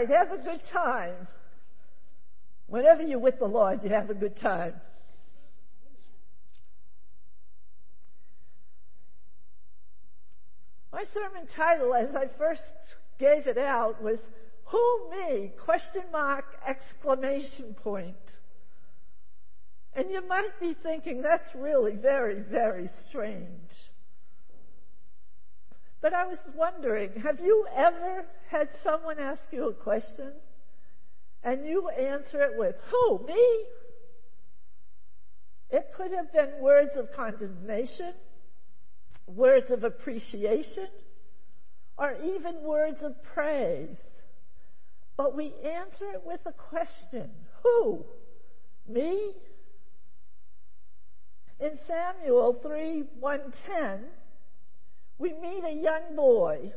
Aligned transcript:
right, 0.00 0.16
have 0.16 0.32
a 0.32 0.42
good 0.42 0.60
time. 0.72 1.28
Whenever 2.66 3.02
you're 3.02 3.18
with 3.18 3.38
the 3.38 3.46
Lord, 3.46 3.82
you 3.82 3.90
have 3.90 4.10
a 4.10 4.14
good 4.14 4.36
time. 4.38 4.74
My 10.92 11.04
sermon 11.12 11.48
title, 11.56 11.94
as 11.94 12.14
I 12.14 12.26
first 12.38 12.62
gave 13.18 13.46
it 13.46 13.58
out, 13.58 14.02
was 14.02 14.20
Who 14.66 15.10
Me? 15.10 15.52
Question 15.64 16.02
mark, 16.12 16.44
exclamation 16.66 17.74
point. 17.82 18.16
And 19.94 20.10
you 20.10 20.26
might 20.26 20.58
be 20.60 20.76
thinking 20.82 21.22
that's 21.22 21.48
really 21.54 21.96
very, 21.96 22.42
very 22.42 22.88
strange. 23.08 23.70
But 26.00 26.14
I 26.14 26.26
was 26.26 26.38
wondering, 26.56 27.10
have 27.22 27.40
you 27.40 27.66
ever 27.74 28.24
had 28.48 28.68
someone 28.82 29.18
ask 29.18 29.42
you 29.52 29.68
a 29.68 29.74
question 29.74 30.32
and 31.42 31.66
you 31.66 31.88
answer 31.88 32.42
it 32.42 32.58
with, 32.58 32.74
Who? 32.90 33.26
Me? 33.26 33.64
It 35.70 35.86
could 35.96 36.12
have 36.12 36.32
been 36.32 36.60
words 36.60 36.96
of 36.96 37.12
condemnation, 37.14 38.12
words 39.26 39.70
of 39.70 39.84
appreciation, 39.84 40.88
or 41.96 42.16
even 42.24 42.62
words 42.62 43.02
of 43.02 43.14
praise. 43.34 43.98
But 45.16 45.36
we 45.36 45.52
answer 45.62 46.10
it 46.14 46.22
with 46.24 46.40
a 46.46 46.52
question 46.52 47.30
Who? 47.62 48.04
Me? 48.88 49.34
In 51.60 51.78
Samuel 51.86 52.58
3 52.62 53.04
110, 53.20 54.06
we 55.20 55.34
meet 55.34 55.62
a 55.64 55.72
young 55.72 56.16
boy. 56.16 56.72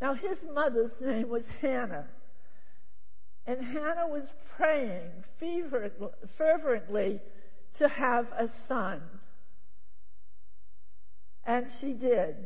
Now, 0.00 0.14
his 0.14 0.38
mother's 0.54 0.92
name 1.00 1.28
was 1.28 1.42
Hannah. 1.60 2.08
And 3.46 3.62
Hannah 3.62 4.08
was 4.08 4.30
praying 4.56 5.10
fervently 6.38 7.20
to 7.78 7.88
have 7.88 8.26
a 8.26 8.48
son. 8.68 9.02
And 11.44 11.66
she 11.80 11.94
did. 11.94 12.36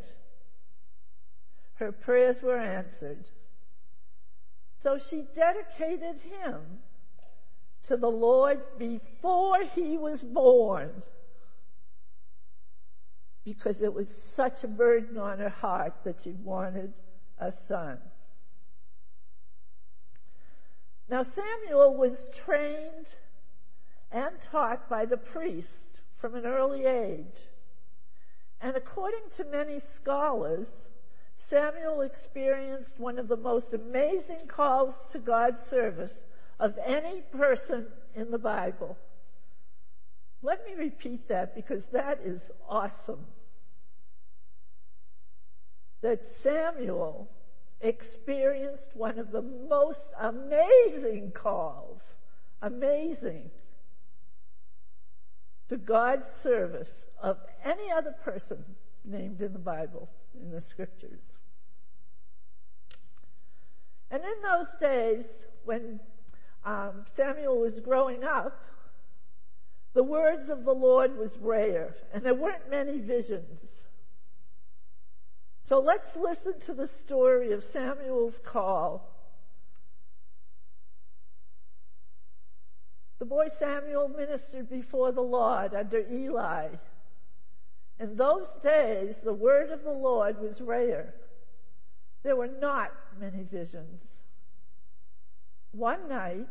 Her 1.75 1.93
prayers 1.93 2.37
were 2.43 2.59
answered. 2.59 3.29
So 4.83 4.99
she 5.11 5.25
dedicated 5.35 6.17
him 6.43 6.61
to 7.89 7.99
the 7.99 8.09
Lord 8.09 8.61
before 8.79 9.59
he 9.75 9.99
was 9.99 10.23
born 10.23 11.03
because 13.45 13.83
it 13.83 13.93
was 13.93 14.09
such 14.35 14.65
a 14.65 14.69
burden 14.69 15.19
on 15.19 15.39
her 15.39 15.49
heart 15.49 15.93
that 16.05 16.17
she 16.23 16.33
wanted 16.43 16.93
a 17.39 17.53
son. 17.69 17.99
Now, 21.09 21.23
Samuel 21.23 21.97
was 21.97 22.29
trained 22.45 23.07
and 24.11 24.35
taught 24.51 24.89
by 24.89 25.05
the 25.05 25.19
priests 25.19 25.99
from 26.21 26.35
an 26.35 26.47
early 26.47 26.87
age. 26.87 27.27
And 28.63 28.77
according 28.77 29.25
to 29.37 29.45
many 29.45 29.81
scholars, 30.01 30.69
Samuel 31.51 32.01
experienced 32.01 32.95
one 32.99 33.19
of 33.19 33.29
the 33.29 33.37
most 33.37 33.75
amazing 33.75 34.49
calls 34.49 34.95
to 35.13 35.19
God's 35.19 35.61
service 35.69 36.15
of 36.59 36.73
any 36.83 37.23
person 37.33 37.89
in 38.15 38.31
the 38.31 38.39
Bible. 38.39 38.97
Let 40.45 40.67
me 40.67 40.75
repeat 40.75 41.27
that 41.29 41.55
because 41.55 41.83
that 41.95 42.21
is 42.23 42.39
awesome. 42.69 43.25
That 46.03 46.21
Samuel 46.43 47.31
experienced 47.81 48.91
one 48.93 49.19
of 49.19 49.33
the 49.33 49.41
most 49.41 50.01
amazing 50.21 51.33
calls, 51.35 51.99
amazing, 52.61 53.51
to 55.71 55.79
God's 55.79 56.27
service 56.43 56.93
of 57.23 57.39
any 57.65 57.91
other 57.91 58.15
person 58.23 58.63
named 59.03 59.41
in 59.41 59.55
the 59.55 59.59
Bible, 59.59 60.11
in 60.39 60.51
the 60.51 60.61
scriptures. 60.61 61.25
And 64.11 64.23
in 64.23 64.43
those 64.43 64.69
days, 64.79 65.25
when 65.65 66.01
um, 66.67 67.07
Samuel 67.17 67.61
was 67.61 67.81
growing 67.81 68.25
up, 68.25 68.61
the 69.95 70.03
words 70.03 70.51
of 70.51 70.65
the 70.65 70.73
Lord 70.73 71.17
was 71.17 71.37
rare, 71.41 71.95
and 72.13 72.25
there 72.25 72.35
weren't 72.35 72.69
many 72.69 72.99
visions. 72.99 73.61
So 75.63 75.79
let's 75.79 76.07
listen 76.17 76.61
to 76.67 76.75
the 76.75 76.89
story 77.07 77.53
of 77.53 77.63
Samuel's 77.73 78.35
call. 78.45 79.11
The 83.21 83.25
boy 83.25 83.47
Samuel 83.59 84.09
ministered 84.09 84.69
before 84.69 85.13
the 85.13 85.23
Lord 85.23 85.73
under 85.73 86.01
Eli. 86.01 86.69
In 88.01 88.17
those 88.17 88.47
days, 88.63 89.15
the 89.25 89.33
word 89.33 89.71
of 89.71 89.85
the 89.85 89.91
Lord 89.91 90.39
was 90.41 90.61
rare. 90.61 91.15
There 92.25 92.37
were 92.37 92.51
not 92.61 92.91
many 93.21 93.45
visions. 93.45 94.03
One 95.73 96.09
night, 96.09 96.49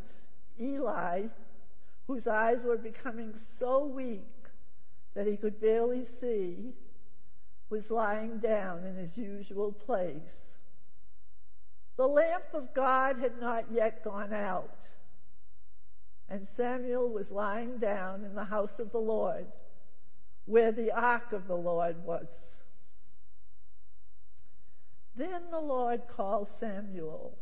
Eli, 0.60 1.24
whose 2.08 2.28
eyes 2.28 2.64
were 2.64 2.78
becoming 2.78 3.34
so 3.59 3.86
weak 3.86 4.22
that 5.16 5.28
he 5.28 5.38
could 5.38 5.62
barely 5.62 6.06
see, 6.19 6.74
was 7.69 7.90
lying 7.90 8.40
down 8.40 8.86
in 8.86 8.96
his 8.96 9.16
usual 9.18 9.72
place. 9.72 10.52
The 11.97 12.08
lamp 12.08 12.46
of 12.53 12.74
God 12.74 13.18
had 13.19 13.40
not 13.40 13.66
yet 13.72 14.03
gone 14.03 14.34
out, 14.34 14.80
and 16.30 16.47
Samuel 16.58 17.09
was 17.09 17.30
lying 17.30 17.78
down 17.78 18.24
in 18.25 18.36
the 18.36 18.44
house 18.44 18.80
of 18.80 18.92
the 18.92 19.00
Lord, 19.00 19.46
where 20.46 20.72
the 20.72 20.92
ark 20.92 21.31
of 21.31 21.47
the 21.47 21.56
Lord 21.56 22.03
was. 22.03 22.28
Then 25.16 25.44
the 25.52 25.59
Lord 25.59 26.02
called 26.08 26.47
Samuel. 26.59 27.38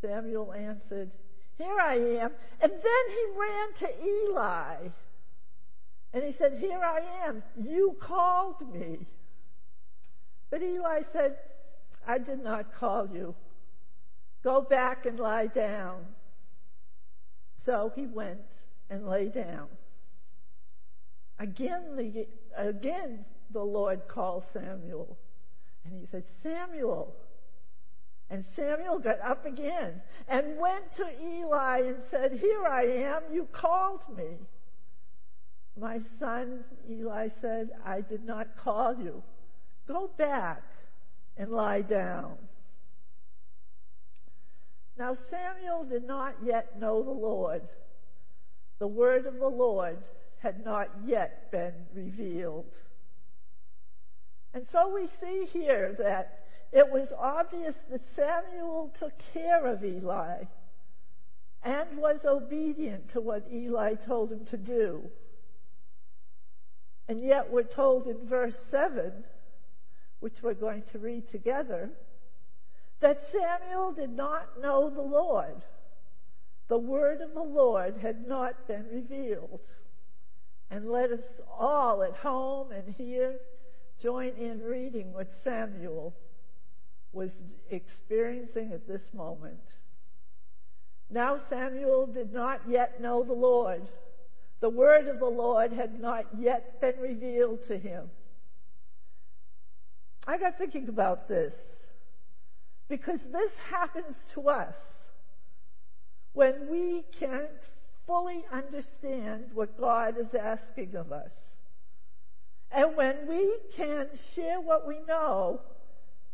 Samuel 0.00 0.52
answered, 0.52 1.10
Here 1.58 1.78
I 1.80 1.94
am. 1.94 2.30
And 2.60 2.72
then 2.72 3.04
he 3.08 3.24
ran 3.36 3.74
to 3.80 4.06
Eli. 4.06 4.88
And 6.14 6.24
he 6.24 6.32
said, 6.32 6.58
Here 6.58 6.80
I 6.80 7.26
am. 7.26 7.42
You 7.56 7.96
called 8.00 8.72
me. 8.72 9.00
But 10.50 10.62
Eli 10.62 11.02
said, 11.12 11.36
I 12.06 12.18
did 12.18 12.42
not 12.42 12.74
call 12.74 13.08
you. 13.12 13.34
Go 14.42 14.62
back 14.62 15.04
and 15.04 15.18
lie 15.18 15.48
down. 15.48 16.06
So 17.66 17.92
he 17.94 18.06
went 18.06 18.40
and 18.88 19.06
lay 19.06 19.28
down. 19.28 19.66
Again, 21.38 21.96
the, 21.96 22.26
again, 22.56 23.24
the 23.52 23.62
Lord 23.62 24.08
called 24.08 24.44
Samuel. 24.52 25.18
And 25.84 25.92
he 25.92 26.06
said, 26.10 26.24
Samuel. 26.42 27.14
And 28.30 28.44
Samuel 28.54 28.98
got 28.98 29.20
up 29.20 29.46
again 29.46 30.02
and 30.28 30.58
went 30.58 30.84
to 30.96 31.06
Eli 31.22 31.80
and 31.86 31.96
said, 32.10 32.32
Here 32.32 32.66
I 32.66 32.84
am, 32.84 33.22
you 33.32 33.48
called 33.52 34.02
me. 34.16 34.36
My 35.80 36.00
son, 36.18 36.64
Eli 36.90 37.28
said, 37.40 37.70
I 37.86 38.00
did 38.02 38.24
not 38.24 38.48
call 38.56 38.96
you. 38.96 39.22
Go 39.86 40.10
back 40.18 40.62
and 41.36 41.50
lie 41.50 41.82
down. 41.82 42.36
Now 44.98 45.16
Samuel 45.30 45.84
did 45.84 46.04
not 46.04 46.34
yet 46.44 46.78
know 46.78 47.02
the 47.02 47.10
Lord. 47.10 47.62
The 48.80 48.88
word 48.88 49.26
of 49.26 49.38
the 49.38 49.48
Lord 49.48 49.98
had 50.40 50.64
not 50.64 50.88
yet 51.06 51.50
been 51.50 51.74
revealed. 51.94 52.74
And 54.52 54.66
so 54.72 54.92
we 54.92 55.08
see 55.20 55.46
here 55.52 55.94
that 55.98 56.47
it 56.72 56.90
was 56.90 57.12
obvious 57.18 57.74
that 57.90 58.00
Samuel 58.14 58.92
took 58.98 59.12
care 59.32 59.66
of 59.66 59.84
Eli 59.84 60.44
and 61.64 61.98
was 61.98 62.24
obedient 62.26 63.10
to 63.12 63.20
what 63.20 63.46
Eli 63.52 63.94
told 64.06 64.30
him 64.32 64.44
to 64.46 64.56
do. 64.56 65.02
And 67.08 67.24
yet 67.24 67.50
we're 67.50 67.62
told 67.62 68.06
in 68.06 68.28
verse 68.28 68.56
7, 68.70 69.12
which 70.20 70.34
we're 70.42 70.54
going 70.54 70.82
to 70.92 70.98
read 70.98 71.30
together, 71.30 71.90
that 73.00 73.18
Samuel 73.32 73.94
did 73.94 74.10
not 74.10 74.60
know 74.60 74.90
the 74.90 75.00
Lord. 75.00 75.62
The 76.68 76.78
word 76.78 77.22
of 77.22 77.32
the 77.32 77.42
Lord 77.42 77.96
had 78.02 78.28
not 78.28 78.68
been 78.68 78.86
revealed. 78.92 79.62
And 80.70 80.90
let 80.90 81.10
us 81.10 81.24
all 81.58 82.02
at 82.02 82.14
home 82.14 82.72
and 82.72 82.94
here 82.94 83.36
join 84.02 84.34
in 84.38 84.60
reading 84.60 85.14
with 85.14 85.28
Samuel 85.42 86.14
was 87.12 87.32
experiencing 87.70 88.72
at 88.72 88.86
this 88.86 89.02
moment. 89.12 89.60
Now 91.10 91.38
Samuel 91.48 92.06
did 92.06 92.32
not 92.32 92.60
yet 92.68 93.00
know 93.00 93.24
the 93.24 93.32
Lord. 93.32 93.88
The 94.60 94.68
word 94.68 95.08
of 95.08 95.18
the 95.18 95.26
Lord 95.26 95.72
had 95.72 96.00
not 96.00 96.26
yet 96.38 96.80
been 96.80 96.98
revealed 97.00 97.60
to 97.68 97.78
him. 97.78 98.10
I 100.26 100.36
got 100.36 100.58
thinking 100.58 100.88
about 100.88 101.28
this. 101.28 101.54
Because 102.88 103.20
this 103.32 103.50
happens 103.70 104.14
to 104.34 104.48
us 104.48 104.74
when 106.32 106.68
we 106.70 107.04
can't 107.18 107.48
fully 108.06 108.44
understand 108.52 109.44
what 109.54 109.78
God 109.78 110.16
is 110.18 110.28
asking 110.34 110.96
of 110.96 111.12
us. 111.12 111.30
And 112.70 112.96
when 112.96 113.26
we 113.28 113.58
can 113.76 114.08
share 114.34 114.60
what 114.60 114.86
we 114.86 114.98
know, 115.06 115.60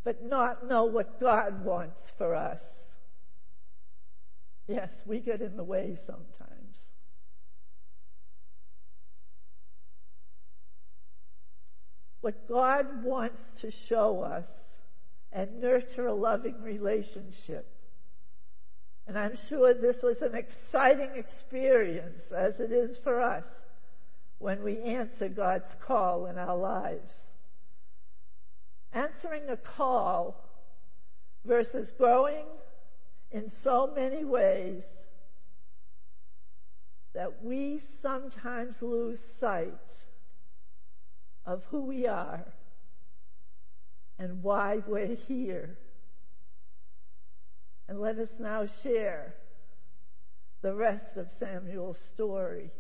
but 0.05 0.23
not 0.23 0.69
know 0.69 0.85
what 0.85 1.19
God 1.19 1.65
wants 1.65 2.01
for 2.19 2.35
us. 2.35 2.61
Yes, 4.69 4.91
we 5.07 5.21
get 5.21 5.41
in 5.41 5.57
the 5.57 5.65
way 5.65 5.97
sometimes. 6.07 6.79
What 12.21 12.49
God 12.49 13.05
wants 13.05 13.41
to 13.61 13.71
show 13.89 14.21
us 14.21 14.49
and 15.33 15.61
nurture 15.61 16.07
a 16.07 16.15
loving 16.15 16.63
relationship. 16.63 17.67
And 19.07 19.19
I'm 19.19 19.37
sure 19.51 19.75
this 19.75 20.01
was 20.03 20.17
an 20.23 20.35
exciting 20.35 21.11
experience, 21.17 22.17
as 22.35 22.59
it 22.61 22.73
is 22.73 22.99
for 23.05 23.21
us, 23.21 23.45
when 24.39 24.63
we 24.63 24.79
answer 24.79 25.29
God's 25.29 25.69
call 25.87 26.27
in 26.27 26.39
our 26.39 26.57
lives. 26.57 27.11
Answering 28.95 29.49
a 29.49 29.57
call 29.57 30.37
versus 31.45 31.93
growing 31.99 32.47
in 33.33 33.51
so 33.63 33.93
many 33.95 34.25
ways 34.25 34.85
that 37.13 37.43
we 37.43 37.81
sometimes 38.03 38.77
lose 38.81 39.19
sight 39.41 39.69
of 41.45 41.63
who 41.71 41.83
we 41.83 42.07
are 42.07 42.45
and 44.19 44.43
why 44.45 44.79
we're 44.87 45.17
here. 45.27 45.77
And 47.89 48.01
let 48.01 48.19
us 48.19 48.31
now 48.39 48.67
share 48.85 49.35
the 50.63 50.73
rest 50.73 51.17
of 51.17 51.27
Samuel's 51.39 51.99
story. 52.15 52.71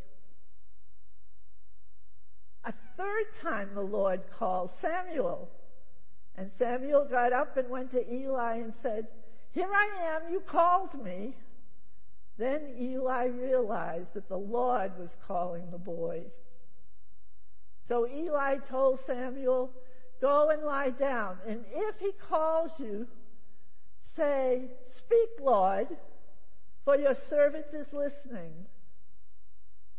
A 2.64 2.72
third 2.96 3.26
time 3.42 3.70
the 3.74 3.82
Lord 3.82 4.22
called 4.38 4.70
Samuel. 4.80 5.50
And 6.36 6.50
Samuel 6.58 7.06
got 7.08 7.32
up 7.32 7.56
and 7.56 7.68
went 7.68 7.92
to 7.92 8.12
Eli 8.12 8.56
and 8.56 8.72
said, 8.82 9.06
Here 9.52 9.70
I 9.72 10.16
am, 10.16 10.32
you 10.32 10.40
called 10.40 11.02
me. 11.02 11.36
Then 12.36 12.74
Eli 12.80 13.26
realized 13.26 14.14
that 14.14 14.28
the 14.28 14.36
Lord 14.36 14.98
was 14.98 15.10
calling 15.26 15.70
the 15.70 15.78
boy. 15.78 16.24
So 17.86 18.08
Eli 18.08 18.56
told 18.68 18.98
Samuel, 19.06 19.70
Go 20.20 20.50
and 20.50 20.62
lie 20.62 20.90
down, 20.90 21.36
and 21.46 21.64
if 21.70 21.96
he 21.98 22.12
calls 22.28 22.70
you, 22.78 23.06
say, 24.16 24.70
Speak, 24.96 25.28
Lord, 25.40 25.88
for 26.84 26.96
your 26.96 27.14
servant 27.28 27.66
is 27.72 27.92
listening. 27.92 28.52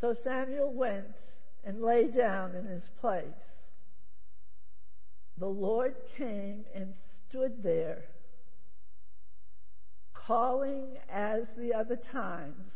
So 0.01 0.15
Samuel 0.23 0.73
went 0.73 1.15
and 1.63 1.81
lay 1.81 2.09
down 2.09 2.55
in 2.55 2.65
his 2.65 2.83
place. 2.99 3.23
The 5.37 5.47
Lord 5.47 5.95
came 6.17 6.65
and 6.73 6.93
stood 7.29 7.61
there, 7.61 8.05
calling 10.13 10.97
as 11.11 11.43
the 11.57 11.73
other 11.73 11.97
times, 12.11 12.71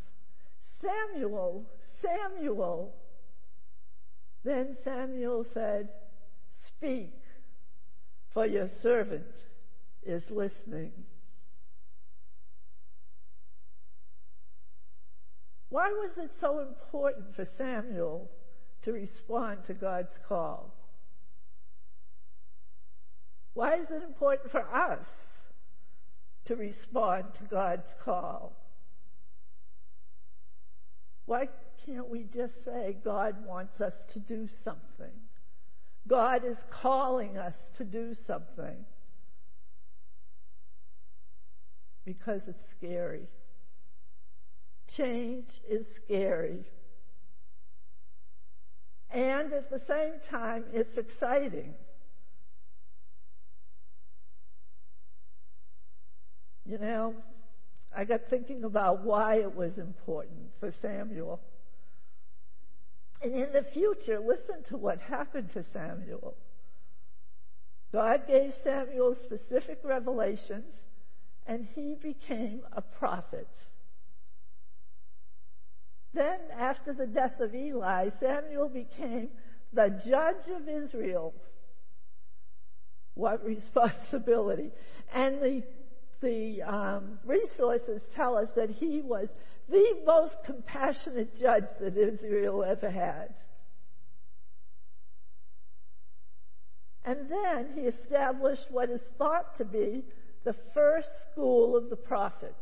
Samuel, 0.81 1.65
Samuel. 2.01 2.93
Then 4.43 4.77
Samuel 4.83 5.45
said, 5.53 5.89
Speak, 6.67 7.13
for 8.33 8.45
your 8.45 8.67
servant 8.81 9.25
is 10.03 10.23
listening. 10.29 10.91
Why 15.69 15.89
was 15.91 16.17
it 16.17 16.31
so 16.41 16.59
important 16.59 17.35
for 17.35 17.45
Samuel 17.57 18.29
to 18.83 18.91
respond 18.91 19.59
to 19.67 19.73
God's 19.73 20.17
call? 20.27 20.73
Why 23.59 23.75
is 23.75 23.89
it 23.89 24.03
important 24.03 24.51
for 24.51 24.61
us 24.73 25.05
to 26.45 26.55
respond 26.55 27.25
to 27.39 27.43
God's 27.51 27.89
call? 28.05 28.55
Why 31.25 31.49
can't 31.85 32.07
we 32.07 32.23
just 32.33 32.53
say 32.63 32.95
God 33.03 33.35
wants 33.45 33.81
us 33.81 33.91
to 34.13 34.19
do 34.21 34.47
something? 34.63 35.11
God 36.07 36.45
is 36.45 36.55
calling 36.71 37.37
us 37.37 37.53
to 37.77 37.83
do 37.83 38.13
something. 38.25 38.77
Because 42.05 42.43
it's 42.47 42.69
scary. 42.77 43.27
Change 44.95 45.49
is 45.69 45.85
scary. 46.05 46.63
And 49.11 49.51
at 49.51 49.69
the 49.69 49.81
same 49.85 50.13
time, 50.31 50.63
it's 50.71 50.97
exciting. 50.97 51.73
You 56.69 56.77
know, 56.77 57.15
I 57.97 58.05
got 58.05 58.21
thinking 58.29 58.63
about 58.63 59.03
why 59.03 59.37
it 59.37 59.55
was 59.55 59.79
important 59.79 60.51
for 60.59 60.71
Samuel. 60.83 61.41
And 63.23 63.33
in 63.33 63.51
the 63.51 63.65
future, 63.73 64.19
listen 64.19 64.63
to 64.69 64.77
what 64.77 64.99
happened 64.99 65.49
to 65.55 65.63
Samuel. 65.73 66.35
God 67.91 68.27
gave 68.27 68.53
Samuel 68.63 69.15
specific 69.23 69.79
revelations, 69.83 70.71
and 71.47 71.65
he 71.73 71.95
became 71.99 72.61
a 72.71 72.83
prophet. 72.83 73.49
Then, 76.13 76.39
after 76.55 76.93
the 76.93 77.07
death 77.07 77.39
of 77.39 77.55
Eli, 77.55 78.09
Samuel 78.19 78.69
became 78.69 79.29
the 79.73 79.99
judge 80.07 80.47
of 80.55 80.69
Israel. 80.69 81.33
What 83.15 83.43
responsibility. 83.43 84.71
And 85.11 85.41
the, 85.41 85.63
the 86.21 86.61
um, 86.63 87.19
resources 87.25 88.01
tell 88.15 88.37
us 88.37 88.49
that 88.55 88.69
he 88.69 89.01
was 89.01 89.29
the 89.69 89.97
most 90.05 90.35
compassionate 90.45 91.35
judge 91.39 91.65
that 91.79 91.95
Israel 91.97 92.63
ever 92.63 92.89
had. 92.89 93.33
And 97.05 97.29
then 97.29 97.69
he 97.75 97.81
established 97.81 98.65
what 98.71 98.89
is 98.89 99.01
thought 99.17 99.55
to 99.57 99.65
be 99.65 100.03
the 100.43 100.55
first 100.73 101.07
school 101.31 101.75
of 101.75 101.89
the 101.89 101.95
prophets. 101.95 102.53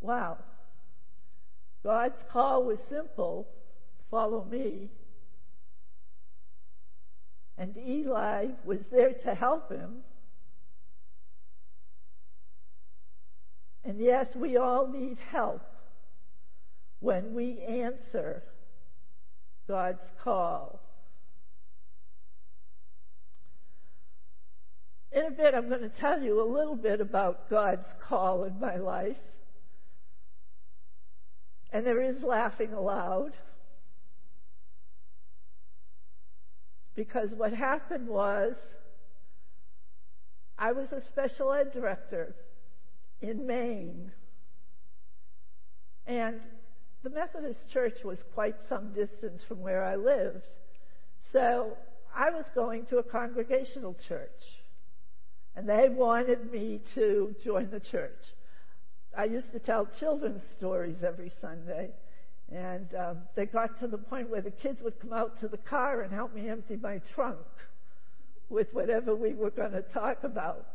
Wow. 0.00 0.38
God's 1.82 2.22
call 2.30 2.64
was 2.64 2.78
simple 2.88 3.46
follow 4.12 4.44
me. 4.44 4.90
And 7.56 7.76
Eli 7.76 8.48
was 8.64 8.80
there 8.92 9.14
to 9.24 9.34
help 9.34 9.70
him. 9.72 10.02
And 13.84 13.98
yes, 13.98 14.28
we 14.36 14.56
all 14.56 14.86
need 14.86 15.18
help 15.30 15.62
when 17.00 17.34
we 17.34 17.58
answer 17.60 18.42
God's 19.66 20.04
call. 20.22 20.80
In 25.10 25.26
a 25.26 25.30
bit, 25.30 25.54
I'm 25.54 25.68
going 25.68 25.82
to 25.82 26.00
tell 26.00 26.22
you 26.22 26.40
a 26.40 26.48
little 26.48 26.76
bit 26.76 27.00
about 27.00 27.50
God's 27.50 27.84
call 28.08 28.44
in 28.44 28.58
my 28.60 28.76
life. 28.76 29.16
And 31.72 31.84
there 31.84 32.00
is 32.00 32.22
laughing 32.22 32.72
aloud. 32.72 33.32
Because 36.94 37.34
what 37.34 37.52
happened 37.52 38.08
was, 38.08 38.54
I 40.58 40.72
was 40.72 40.92
a 40.92 41.00
special 41.08 41.52
ed 41.52 41.72
director 41.72 42.34
in 43.22 43.46
Maine. 43.46 44.12
And 46.06 46.40
the 47.02 47.10
Methodist 47.10 47.60
Church 47.72 48.04
was 48.04 48.18
quite 48.34 48.56
some 48.68 48.92
distance 48.92 49.42
from 49.46 49.60
where 49.60 49.84
I 49.84 49.96
lived. 49.96 50.46
So 51.32 51.76
I 52.14 52.30
was 52.30 52.44
going 52.54 52.86
to 52.86 52.98
a 52.98 53.02
congregational 53.02 53.96
church. 54.08 54.30
And 55.54 55.68
they 55.68 55.88
wanted 55.88 56.50
me 56.50 56.80
to 56.94 57.34
join 57.44 57.70
the 57.70 57.80
church. 57.80 58.18
I 59.16 59.24
used 59.24 59.52
to 59.52 59.58
tell 59.58 59.88
children's 60.00 60.42
stories 60.56 60.96
every 61.06 61.30
Sunday. 61.40 61.90
And 62.50 62.88
um, 62.94 63.18
they 63.36 63.46
got 63.46 63.78
to 63.80 63.86
the 63.86 63.98
point 63.98 64.28
where 64.28 64.40
the 64.40 64.50
kids 64.50 64.82
would 64.82 64.98
come 65.00 65.12
out 65.12 65.38
to 65.40 65.48
the 65.48 65.58
car 65.58 66.02
and 66.02 66.12
help 66.12 66.34
me 66.34 66.48
empty 66.48 66.76
my 66.76 67.00
trunk 67.14 67.38
with 68.48 68.68
whatever 68.72 69.14
we 69.14 69.32
were 69.32 69.50
going 69.50 69.72
to 69.72 69.82
talk 69.82 70.24
about. 70.24 70.66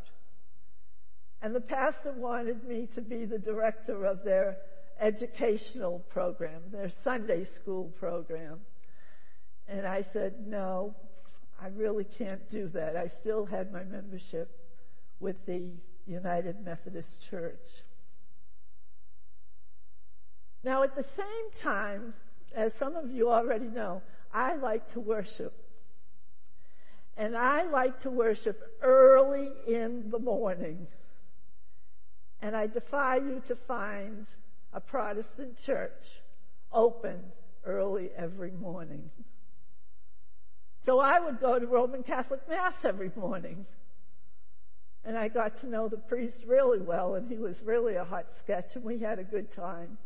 And 1.42 1.54
the 1.54 1.62
pastor 1.62 2.14
wanted 2.14 2.64
me 2.64 2.88
to 2.96 3.02
be 3.02 3.26
the 3.26 3.38
director 3.38 4.06
of 4.06 4.24
their 4.24 4.58
educational 5.00 6.00
program, 6.10 6.62
their 6.72 6.92
Sunday 7.04 7.46
school 7.62 7.94
program. 8.00 8.60
And 9.68 9.86
I 9.86 10.04
said, 10.14 10.48
no, 10.48 10.96
I 11.62 11.68
really 11.68 12.06
can't 12.18 12.50
do 12.50 12.68
that. 12.70 12.96
I 12.96 13.10
still 13.22 13.46
had 13.46 13.72
my 13.72 13.84
membership 13.84 14.50
with 15.20 15.36
the 15.46 15.72
United 16.06 16.64
Methodist 16.64 17.10
Church. 17.30 17.60
Now, 20.64 20.84
at 20.84 20.96
the 20.96 21.06
same 21.16 21.62
time, 21.64 22.14
as 22.56 22.72
some 22.80 22.96
of 22.96 23.12
you 23.12 23.30
already 23.30 23.68
know, 23.68 24.02
I 24.34 24.56
like 24.56 24.92
to 24.94 25.00
worship. 25.00 25.54
And 27.16 27.36
I 27.36 27.64
like 27.64 28.02
to 28.02 28.10
worship 28.10 28.60
early 28.82 29.50
in 29.68 30.10
the 30.12 30.20
morning. 30.20 30.88
And 32.42 32.56
I 32.56 32.68
defy 32.68 33.18
you 33.18 33.42
to 33.48 33.56
find 33.68 34.28
a 34.74 34.80
Protestant 34.80 35.58
church 35.66 35.92
open 36.72 37.20
early 37.66 38.10
every 38.16 38.52
morning. 38.52 39.10
So 40.82 41.00
I 41.00 41.20
would 41.20 41.40
go 41.40 41.60
to 41.60 41.66
Roman 41.66 42.04
Catholic 42.04 42.48
Mass 42.48 42.74
every 42.84 43.12
morning. 43.16 43.66
And 45.04 45.18
I 45.18 45.30
got 45.30 45.60
to 45.62 45.68
know 45.68 45.88
the 45.88 45.98
priest 45.98 46.42
really 46.46 46.82
well, 46.82 47.16
and 47.16 47.30
he 47.30 47.38
was 47.38 47.56
really 47.64 47.96
a 47.96 48.04
hot 48.04 48.26
sketch, 48.44 48.76
and 48.76 48.84
we 48.84 49.00
had 49.00 49.20
a 49.20 49.24
good 49.24 49.52
time. 49.54 49.98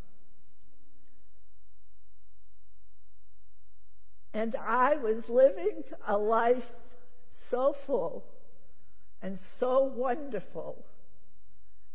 And 4.33 4.55
I 4.55 4.95
was 4.95 5.23
living 5.27 5.83
a 6.07 6.17
life 6.17 6.63
so 7.49 7.75
full 7.85 8.23
and 9.21 9.37
so 9.59 9.91
wonderful 9.95 10.85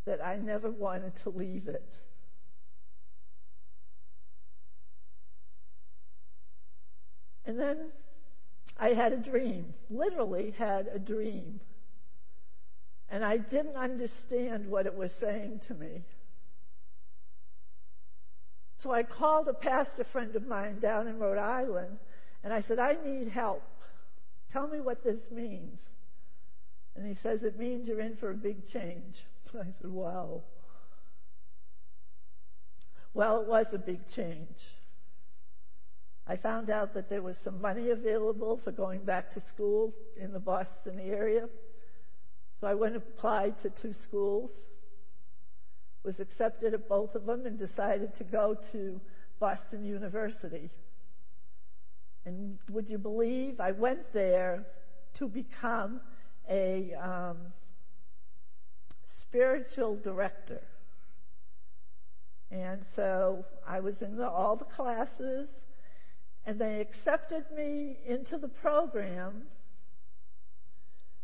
that 0.06 0.24
I 0.24 0.36
never 0.36 0.70
wanted 0.70 1.12
to 1.24 1.30
leave 1.30 1.68
it. 1.68 1.88
And 7.44 7.58
then 7.58 7.90
I 8.78 8.88
had 8.88 9.12
a 9.12 9.16
dream, 9.18 9.66
literally 9.90 10.54
had 10.58 10.88
a 10.92 10.98
dream. 10.98 11.60
And 13.08 13.24
I 13.24 13.36
didn't 13.36 13.76
understand 13.76 14.68
what 14.68 14.86
it 14.86 14.94
was 14.94 15.10
saying 15.20 15.60
to 15.68 15.74
me. 15.74 16.02
So 18.80 18.92
I 18.92 19.04
called 19.04 19.48
a 19.48 19.54
pastor 19.54 20.04
friend 20.12 20.34
of 20.36 20.46
mine 20.46 20.80
down 20.80 21.08
in 21.08 21.18
Rhode 21.18 21.38
Island 21.38 21.98
and 22.44 22.52
I 22.52 22.62
said, 22.62 22.78
I 22.78 22.96
need 23.04 23.28
help. 23.28 23.62
Tell 24.52 24.68
me 24.68 24.80
what 24.80 25.02
this 25.02 25.18
means. 25.30 25.80
And 26.94 27.06
he 27.06 27.14
says, 27.22 27.42
It 27.42 27.58
means 27.58 27.88
you're 27.88 28.00
in 28.00 28.16
for 28.16 28.30
a 28.30 28.34
big 28.34 28.68
change. 28.68 29.16
I 29.60 29.72
said, 29.80 29.90
Wow. 29.90 30.42
Well, 33.14 33.40
it 33.40 33.48
was 33.48 33.66
a 33.72 33.78
big 33.78 34.00
change. 34.14 34.58
I 36.26 36.36
found 36.36 36.70
out 36.70 36.92
that 36.94 37.08
there 37.08 37.22
was 37.22 37.36
some 37.44 37.62
money 37.62 37.90
available 37.90 38.60
for 38.62 38.72
going 38.72 39.04
back 39.04 39.32
to 39.32 39.40
school 39.40 39.94
in 40.20 40.32
the 40.32 40.40
Boston 40.40 41.00
area. 41.00 41.48
So 42.60 42.66
I 42.66 42.74
went 42.74 42.94
and 42.94 43.02
applied 43.02 43.58
to 43.62 43.70
two 43.70 43.94
schools, 44.06 44.50
was 46.04 46.20
accepted 46.20 46.74
at 46.74 46.88
both 46.88 47.14
of 47.14 47.26
them, 47.26 47.46
and 47.46 47.58
decided 47.58 48.14
to 48.16 48.24
go 48.24 48.56
to 48.72 49.00
Boston 49.38 49.84
University. 49.84 50.70
And 52.24 52.58
would 52.70 52.90
you 52.90 52.98
believe 52.98 53.60
I 53.60 53.72
went 53.72 54.12
there 54.12 54.64
to 55.18 55.28
become 55.28 56.00
a 56.50 56.92
um, 56.94 57.36
spiritual 59.28 59.96
director. 59.96 60.62
And 62.50 62.80
so 62.94 63.44
I 63.66 63.80
was 63.80 64.00
in 64.02 64.16
the, 64.16 64.28
all 64.28 64.56
the 64.56 64.64
classes, 64.64 65.50
and 66.44 66.60
they 66.60 66.80
accepted 66.80 67.44
me 67.56 67.98
into 68.06 68.38
the 68.38 68.48
program 68.48 69.42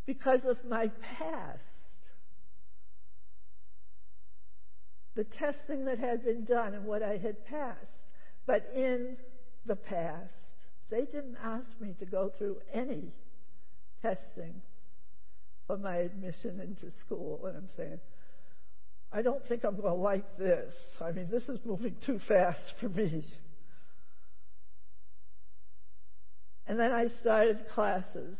because 0.05 0.41
of 0.43 0.57
my 0.69 0.91
past. 1.17 1.61
The 5.15 5.23
testing 5.23 5.85
that 5.85 5.99
had 5.99 6.25
been 6.25 6.43
done 6.43 6.73
and 6.73 6.85
what 6.85 7.03
I 7.03 7.17
had 7.17 7.45
passed. 7.45 7.79
But 8.45 8.69
in 8.75 9.15
the 9.65 9.75
past, 9.75 10.33
they 10.89 11.05
didn't 11.05 11.37
ask 11.41 11.79
me 11.79 11.95
to 11.99 12.05
go 12.05 12.31
through 12.37 12.57
any 12.73 13.13
testing 14.01 14.61
for 15.67 15.77
my 15.77 15.97
admission 15.97 16.59
into 16.59 16.95
school. 16.99 17.45
And 17.45 17.57
I'm 17.57 17.69
saying, 17.75 17.99
I 19.11 19.21
don't 19.21 19.45
think 19.47 19.63
I'm 19.63 19.75
going 19.75 19.93
to 19.93 20.01
like 20.01 20.37
this. 20.37 20.73
I 20.99 21.11
mean, 21.11 21.29
this 21.31 21.43
is 21.43 21.59
moving 21.63 21.95
too 22.05 22.19
fast 22.27 22.73
for 22.79 22.89
me. 22.89 23.23
And 26.65 26.79
then 26.79 26.91
I 26.91 27.07
started 27.21 27.63
classes. 27.73 28.37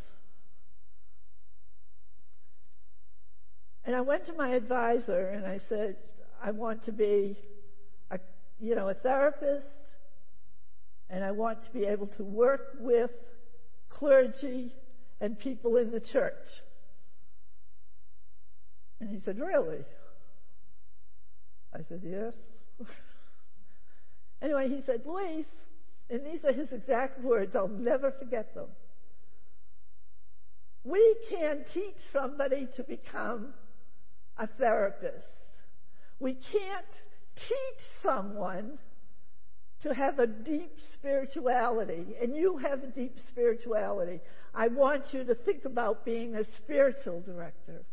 And 3.85 3.95
I 3.95 4.01
went 4.01 4.25
to 4.27 4.33
my 4.33 4.55
advisor 4.55 5.27
and 5.27 5.45
I 5.45 5.59
said, 5.69 5.97
I 6.41 6.51
want 6.51 6.85
to 6.85 6.91
be 6.91 7.37
a, 8.09 8.19
you 8.59 8.75
know, 8.75 8.89
a 8.89 8.93
therapist 8.93 9.65
and 11.09 11.23
I 11.23 11.31
want 11.31 11.63
to 11.65 11.71
be 11.71 11.85
able 11.85 12.07
to 12.07 12.23
work 12.23 12.77
with 12.79 13.11
clergy 13.89 14.73
and 15.21 15.37
people 15.37 15.77
in 15.77 15.91
the 15.91 15.99
church. 15.99 16.47
And 19.03 19.12
he 19.12 19.19
said, 19.25 19.38
Really? 19.38 19.83
I 21.74 21.79
said, 21.89 22.03
Yes. 22.05 22.33
anyway, 24.41 24.69
he 24.69 24.81
said, 24.86 25.01
Louise, 25.05 25.45
and 26.10 26.25
these 26.25 26.45
are 26.45 26.53
his 26.53 26.72
exact 26.72 27.22
words, 27.22 27.53
I'll 27.53 27.67
never 27.67 28.12
forget 28.12 28.55
them. 28.55 28.67
We 30.86 31.17
can 31.29 31.65
teach 31.74 31.98
somebody 32.13 32.69
to 32.77 32.83
become 32.83 33.53
a 34.38 34.48
therapist. 34.48 35.25
We 36.22 36.36
can't 36.36 36.86
teach 37.36 37.86
someone 38.03 38.77
to 39.81 39.93
have 39.93 40.19
a 40.19 40.27
deep 40.27 40.77
spirituality, 40.93 42.15
and 42.22 42.33
you 42.33 42.57
have 42.57 42.83
a 42.83 42.88
deep 42.88 43.17
spirituality. 43.27 44.22
I 44.55 44.69
want 44.69 45.03
you 45.12 45.25
to 45.25 45.36
think 45.36 45.65
about 45.65 46.05
being 46.05 46.36
a 46.36 46.45
spiritual 46.63 47.19
director. 47.19 47.83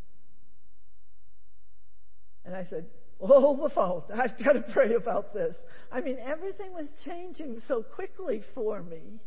And 2.45 2.55
I 2.55 2.67
said, 2.71 2.87
oh, 3.21 3.57
the 3.63 3.71
phone. 3.75 4.03
I've 4.15 4.43
got 4.43 4.53
to 4.53 4.65
pray 4.73 4.95
about 4.95 5.35
this. 5.35 5.55
I 5.93 6.01
mean, 6.01 6.19
everything 6.19 6.73
was 6.73 6.89
changing 7.05 7.61
so 7.69 7.83
quickly 7.83 8.43
for 8.55 8.83
me. 8.83 9.21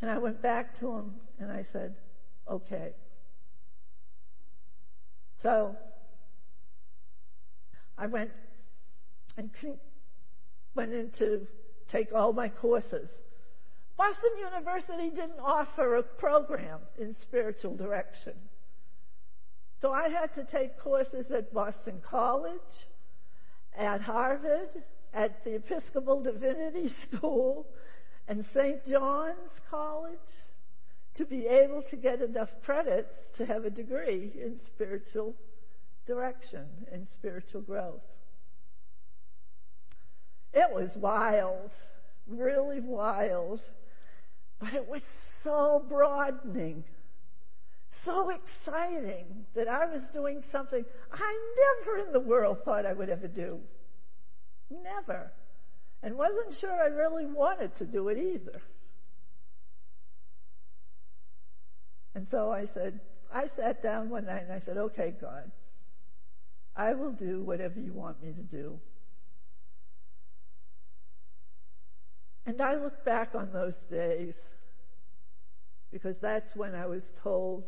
And 0.00 0.10
I 0.10 0.18
went 0.18 0.40
back 0.40 0.78
to 0.80 0.90
him 0.90 1.14
and 1.38 1.52
I 1.52 1.64
said, 1.72 1.94
okay. 2.50 2.92
So 5.42 5.76
I 7.98 8.06
went 8.06 8.30
and 9.36 9.50
went 10.74 10.92
in 10.92 11.10
to 11.18 11.46
take 11.90 12.14
all 12.14 12.32
my 12.32 12.48
courses. 12.48 13.10
Boston 13.96 14.30
University 14.38 15.10
didn't 15.10 15.40
offer 15.40 15.96
a 15.96 16.02
program 16.02 16.80
in 16.98 17.14
spiritual 17.20 17.76
direction. 17.76 18.32
So 19.80 19.92
I 19.92 20.08
had 20.10 20.34
to 20.34 20.44
take 20.44 20.78
courses 20.78 21.26
at 21.34 21.54
Boston 21.54 22.02
College, 22.08 22.60
at 23.76 24.02
Harvard, 24.02 24.68
at 25.14 25.42
the 25.44 25.54
Episcopal 25.54 26.22
Divinity 26.22 26.90
School, 27.08 27.66
and 28.28 28.44
St. 28.54 28.86
John's 28.86 29.52
College 29.70 30.18
to 31.16 31.24
be 31.24 31.46
able 31.46 31.82
to 31.90 31.96
get 31.96 32.20
enough 32.20 32.50
credits 32.64 33.14
to 33.36 33.46
have 33.46 33.64
a 33.64 33.70
degree 33.70 34.30
in 34.34 34.60
spiritual 34.74 35.34
direction 36.06 36.66
and 36.92 37.06
spiritual 37.18 37.62
growth. 37.62 38.02
It 40.52 40.72
was 40.72 40.90
wild, 40.96 41.70
really 42.26 42.80
wild, 42.80 43.60
but 44.60 44.74
it 44.74 44.86
was 44.86 45.02
so 45.42 45.84
broadening 45.88 46.84
so 48.04 48.30
exciting 48.30 49.26
that 49.54 49.68
I 49.68 49.86
was 49.86 50.02
doing 50.12 50.42
something 50.52 50.84
I 51.12 51.38
never 51.84 52.06
in 52.06 52.12
the 52.12 52.20
world 52.20 52.58
thought 52.64 52.86
I 52.86 52.92
would 52.92 53.08
ever 53.08 53.28
do. 53.28 53.58
Never. 54.70 55.32
And 56.02 56.16
wasn't 56.16 56.54
sure 56.60 56.72
I 56.72 56.86
really 56.86 57.26
wanted 57.26 57.76
to 57.78 57.86
do 57.86 58.08
it 58.08 58.18
either. 58.18 58.60
And 62.14 62.26
so 62.30 62.50
I 62.50 62.66
said, 62.74 63.00
I 63.32 63.44
sat 63.56 63.82
down 63.82 64.10
one 64.10 64.26
night 64.26 64.42
and 64.42 64.52
I 64.52 64.60
said, 64.60 64.76
okay, 64.76 65.14
God, 65.20 65.50
I 66.76 66.94
will 66.94 67.12
do 67.12 67.42
whatever 67.42 67.78
you 67.78 67.92
want 67.92 68.22
me 68.22 68.32
to 68.32 68.42
do. 68.42 68.78
And 72.46 72.60
I 72.60 72.74
look 72.76 73.04
back 73.04 73.34
on 73.34 73.52
those 73.52 73.76
days 73.90 74.34
because 75.92 76.16
that's 76.20 76.54
when 76.56 76.74
I 76.74 76.86
was 76.86 77.02
told 77.22 77.64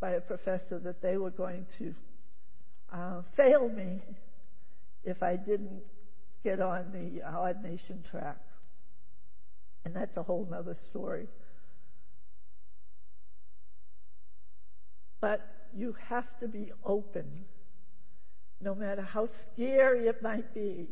by 0.00 0.12
a 0.12 0.20
professor 0.20 0.78
that 0.78 1.00
they 1.02 1.16
were 1.16 1.30
going 1.30 1.66
to 1.78 1.94
uh, 2.92 3.22
fail 3.36 3.68
me 3.68 4.00
if 5.04 5.22
I 5.22 5.36
didn't 5.36 5.82
get 6.44 6.60
on 6.60 6.92
the 6.92 7.22
ordination 7.36 8.04
track. 8.10 8.40
And 9.84 9.94
that's 9.94 10.16
a 10.16 10.22
whole 10.22 10.48
other 10.52 10.76
story. 10.90 11.26
But 15.20 15.40
you 15.74 15.96
have 16.08 16.38
to 16.40 16.48
be 16.48 16.72
open. 16.84 17.44
No 18.60 18.74
matter 18.74 19.02
how 19.02 19.28
scary 19.52 20.08
it 20.08 20.22
might 20.22 20.54
be, 20.54 20.88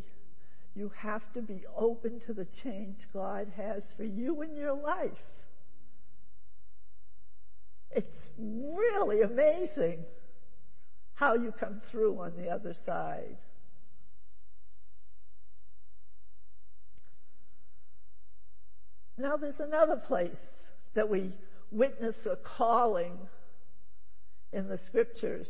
you 0.74 0.90
have 0.96 1.22
to 1.34 1.42
be 1.42 1.64
open 1.76 2.20
to 2.26 2.32
the 2.32 2.46
change 2.62 2.98
God 3.12 3.52
has 3.56 3.82
for 3.96 4.04
you 4.04 4.42
in 4.42 4.56
your 4.56 4.74
life. 4.74 5.12
It's 7.94 8.30
really 8.38 9.22
amazing 9.22 10.04
how 11.14 11.34
you 11.34 11.52
come 11.52 11.80
through 11.90 12.18
on 12.18 12.32
the 12.36 12.48
other 12.48 12.74
side. 12.84 13.36
Now, 19.16 19.36
there's 19.36 19.60
another 19.60 19.96
place 19.96 20.36
that 20.94 21.08
we 21.08 21.32
witness 21.70 22.16
a 22.26 22.36
calling 22.36 23.16
in 24.52 24.68
the 24.68 24.78
scriptures. 24.78 25.48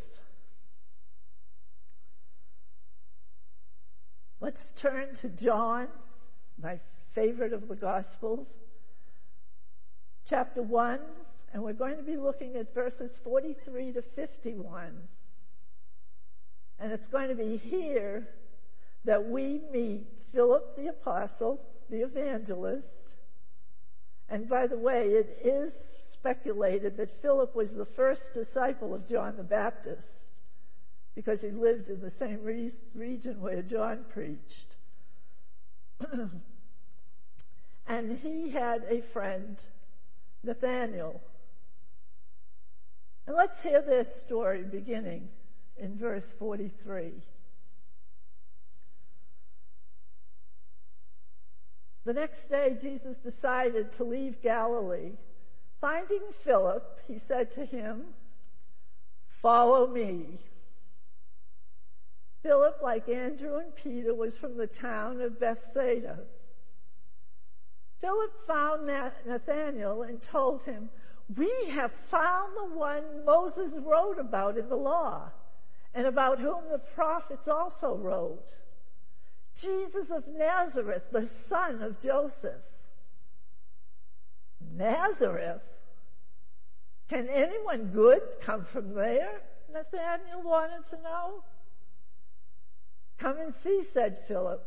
Let's 4.40 4.60
turn 4.82 5.16
to 5.22 5.30
John, 5.30 5.88
my 6.62 6.78
favorite 7.14 7.54
of 7.54 7.68
the 7.68 7.76
Gospels, 7.76 8.46
chapter 10.28 10.62
1, 10.62 11.00
and 11.54 11.62
we're 11.62 11.72
going 11.72 11.96
to 11.96 12.02
be 12.02 12.16
looking 12.16 12.56
at 12.56 12.74
verses 12.74 13.16
43 13.22 13.92
to 13.92 14.02
51. 14.16 14.92
And 16.80 16.92
it's 16.92 17.06
going 17.06 17.28
to 17.28 17.36
be 17.36 17.56
here 17.56 18.26
that 19.04 19.24
we 19.24 19.62
meet 19.72 20.08
Philip 20.32 20.76
the 20.76 20.88
Apostle, 20.88 21.60
the 21.88 22.02
evangelist. 22.02 22.88
And 24.28 24.48
by 24.48 24.66
the 24.66 24.76
way, 24.76 25.10
it 25.10 25.38
is 25.44 25.72
speculated 26.14 26.96
that 26.96 27.10
Philip 27.22 27.54
was 27.54 27.72
the 27.72 27.86
first 27.94 28.22
disciple 28.34 28.92
of 28.92 29.08
John 29.08 29.36
the 29.36 29.44
Baptist 29.44 30.24
because 31.14 31.40
he 31.40 31.50
lived 31.50 31.88
in 31.88 32.00
the 32.00 32.10
same 32.18 32.42
re- 32.42 32.72
region 32.96 33.40
where 33.40 33.62
John 33.62 34.04
preached. 34.12 34.74
and 37.86 38.18
he 38.18 38.50
had 38.50 38.82
a 38.90 39.02
friend, 39.12 39.56
Nathanael. 40.42 41.20
And 43.26 43.36
let's 43.36 43.60
hear 43.62 43.82
their 43.82 44.04
story 44.26 44.62
beginning 44.62 45.28
in 45.76 45.96
verse 45.96 46.34
43. 46.38 47.12
The 52.04 52.12
next 52.12 52.50
day, 52.50 52.76
Jesus 52.82 53.16
decided 53.18 53.96
to 53.96 54.04
leave 54.04 54.42
Galilee. 54.42 55.12
Finding 55.80 56.22
Philip, 56.44 56.84
he 57.08 57.18
said 57.26 57.52
to 57.54 57.64
him, 57.64 58.02
Follow 59.40 59.86
me. 59.86 60.38
Philip, 62.42 62.76
like 62.82 63.08
Andrew 63.08 63.56
and 63.56 63.74
Peter, 63.74 64.14
was 64.14 64.34
from 64.38 64.58
the 64.58 64.66
town 64.66 65.22
of 65.22 65.40
Bethsaida. 65.40 66.18
Philip 68.02 68.32
found 68.46 68.86
Nathanael 69.26 70.02
and 70.02 70.20
told 70.30 70.62
him, 70.64 70.90
We 71.36 71.70
have 71.74 71.90
found 72.10 72.52
the 72.56 72.76
one 72.76 73.24
Moses 73.24 73.74
wrote 73.84 74.18
about 74.18 74.58
in 74.58 74.68
the 74.68 74.76
law, 74.76 75.30
and 75.94 76.06
about 76.06 76.38
whom 76.38 76.64
the 76.70 76.80
prophets 76.94 77.48
also 77.48 77.96
wrote. 77.96 78.48
Jesus 79.60 80.06
of 80.10 80.24
Nazareth, 80.36 81.02
the 81.12 81.28
son 81.48 81.82
of 81.82 82.00
Joseph. 82.02 82.60
Nazareth? 84.74 85.62
Can 87.08 87.28
anyone 87.28 87.90
good 87.92 88.20
come 88.44 88.66
from 88.72 88.94
there? 88.94 89.40
Nathanael 89.72 90.42
wanted 90.42 90.88
to 90.90 91.02
know. 91.02 91.44
Come 93.20 93.38
and 93.38 93.54
see, 93.62 93.84
said 93.92 94.18
Philip. 94.26 94.62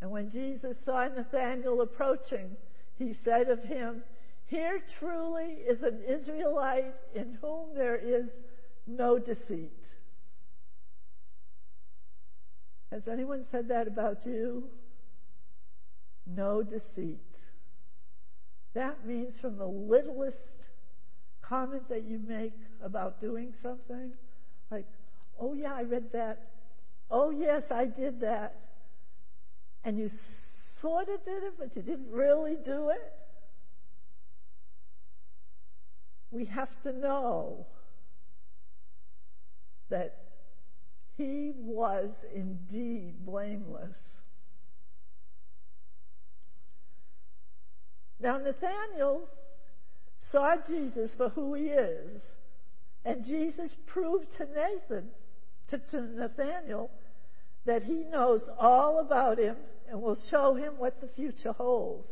And 0.00 0.10
when 0.10 0.30
Jesus 0.30 0.76
saw 0.84 1.06
Nathanael 1.08 1.80
approaching, 1.80 2.56
he 2.98 3.14
said 3.24 3.48
of 3.48 3.62
him, 3.62 4.02
Here 4.46 4.80
truly 4.98 5.58
is 5.68 5.82
an 5.82 6.02
Israelite 6.08 6.94
in 7.14 7.38
whom 7.40 7.74
there 7.74 7.96
is 7.96 8.28
no 8.86 9.18
deceit. 9.18 9.72
Has 12.90 13.06
anyone 13.06 13.44
said 13.50 13.68
that 13.68 13.86
about 13.86 14.24
you? 14.24 14.64
No 16.26 16.62
deceit. 16.62 17.20
That 18.74 19.06
means 19.06 19.34
from 19.40 19.58
the 19.58 19.66
littlest 19.66 20.68
comment 21.42 21.88
that 21.88 22.04
you 22.04 22.18
make 22.18 22.54
about 22.82 23.20
doing 23.20 23.52
something, 23.62 24.12
like, 24.70 24.86
Oh, 25.38 25.54
yeah, 25.54 25.72
I 25.72 25.82
read 25.82 26.12
that. 26.12 26.48
Oh, 27.10 27.30
yes, 27.30 27.62
I 27.70 27.86
did 27.86 28.20
that. 28.20 28.56
And 29.84 29.96
you 29.96 30.10
sort 30.80 31.08
of 31.08 31.24
did 31.24 31.42
it, 31.42 31.54
but 31.58 31.74
you 31.76 31.82
didn't 31.82 32.10
really 32.10 32.56
do 32.64 32.90
it. 32.90 33.12
We 36.30 36.44
have 36.46 36.68
to 36.82 36.92
know 36.92 37.66
that 39.90 40.14
he 41.16 41.52
was 41.56 42.10
indeed 42.34 43.24
blameless. 43.24 43.96
Now, 48.20 48.38
Nathanael 48.38 49.28
saw 50.30 50.56
Jesus 50.66 51.10
for 51.16 51.28
who 51.30 51.54
he 51.54 51.66
is, 51.66 52.20
and 53.04 53.24
Jesus 53.24 53.74
proved 53.86 54.26
to 54.38 54.44
Nathan 54.46 55.08
to, 55.68 55.78
to 55.78 56.02
Nathanael 56.02 56.90
that 57.66 57.82
he 57.82 58.04
knows 58.04 58.42
all 58.58 59.00
about 59.00 59.38
him 59.38 59.56
and 59.88 60.00
will 60.00 60.18
show 60.30 60.54
him 60.54 60.74
what 60.78 61.00
the 61.00 61.08
future 61.08 61.52
holds. 61.52 62.06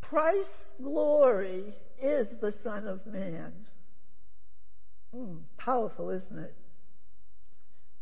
Christ's 0.00 0.72
glory 0.82 1.74
is 2.00 2.28
the 2.40 2.52
Son 2.62 2.86
of 2.86 3.04
Man. 3.06 3.52
Mm, 5.14 5.40
powerful, 5.56 6.10
isn't 6.10 6.38
it? 6.38 6.54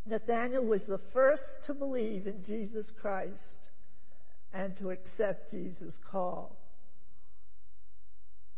Nathanael 0.07 0.65
was 0.65 0.85
the 0.87 1.01
first 1.13 1.43
to 1.67 1.75
believe 1.75 2.27
in 2.27 2.45
Jesus 2.45 2.87
Christ 3.01 3.71
and 4.53 4.77
to 4.79 4.91
accept 4.91 5.51
Jesus' 5.51 5.99
call. 6.11 6.57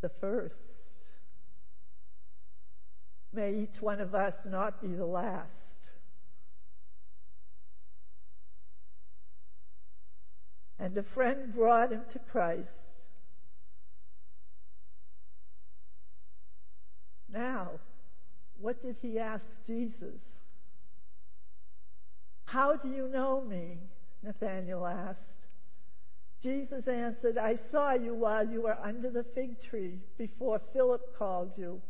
The 0.01 0.11
first. 0.21 0.55
May 3.33 3.55
each 3.55 3.81
one 3.81 4.01
of 4.01 4.15
us 4.15 4.35
not 4.47 4.81
be 4.81 4.89
the 4.89 5.07
last. 5.07 5.53
And 10.79 10.97
a 10.97 11.03
friend 11.03 11.55
brought 11.55 11.93
him 11.93 12.03
to 12.13 12.19
Christ. 12.31 12.69
Now, 17.33 17.71
what 18.61 18.81
did 18.83 18.97
he 19.01 19.19
ask 19.19 19.45
Jesus? 19.67 20.21
How 22.45 22.77
do 22.77 22.89
you 22.89 23.09
know 23.09 23.43
me? 23.43 23.79
Nathanael 24.23 24.87
asked. 24.87 25.21
Jesus 26.43 26.87
answered, 26.87 27.39
I 27.39 27.57
saw 27.71 27.95
you 27.95 28.15
while 28.15 28.47
you 28.47 28.63
were 28.63 28.79
under 28.83 29.11
the 29.11 29.25
fig 29.35 29.61
tree 29.63 29.99
before 30.17 30.61
Philip 30.73 31.17
called 31.19 31.53
you. 31.57 31.81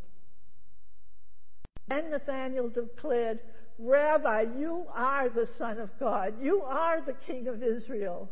Then 1.88 2.10
Nathanael 2.10 2.70
declared, 2.70 3.40
Rabbi, 3.78 4.46
you 4.58 4.86
are 4.94 5.28
the 5.28 5.48
Son 5.58 5.78
of 5.78 5.90
God. 6.00 6.34
You 6.40 6.62
are 6.62 7.00
the 7.02 7.14
King 7.26 7.48
of 7.48 7.62
Israel. 7.62 8.30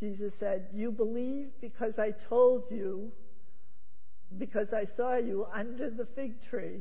Jesus 0.00 0.32
said, 0.38 0.68
You 0.72 0.90
believe 0.90 1.48
because 1.60 1.98
I 1.98 2.12
told 2.28 2.64
you, 2.70 3.10
because 4.38 4.68
I 4.72 4.84
saw 4.96 5.16
you 5.16 5.46
under 5.54 5.90
the 5.90 6.06
fig 6.14 6.42
tree. 6.50 6.80